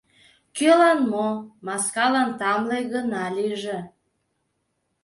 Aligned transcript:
—Кӧлан 0.57 0.99
мо, 1.11 1.27
маскалан 1.65 2.29
тамле 2.39 2.79
гына 2.93 3.25
лийже. 3.37 3.79